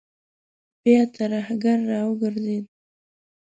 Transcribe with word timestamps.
بيا 0.83 1.01
تر 1.15 1.29
آهنګر 1.39 1.77
راوګرځېد. 1.89 2.65